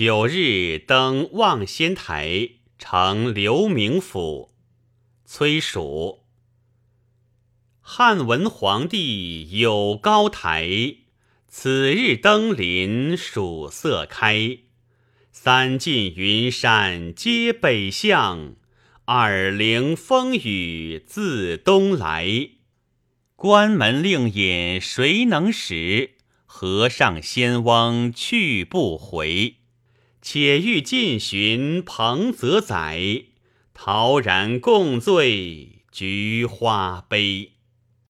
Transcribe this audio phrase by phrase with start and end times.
[0.00, 4.52] 九日登望仙台，成刘明府。
[5.24, 6.20] 崔蜀。
[7.80, 10.98] 汉文皇帝有高台，
[11.48, 14.58] 此日登临曙色开。
[15.32, 18.54] 三晋云山皆北向，
[19.04, 22.50] 二陵风雨自东来。
[23.34, 26.12] 关门令尹谁能识？
[26.46, 29.56] 河上仙翁去不回。
[30.20, 33.24] 且欲尽寻彭泽载，
[33.72, 37.52] 陶然共醉菊花杯。